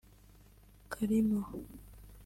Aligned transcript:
‘Karimo’ 0.91 1.41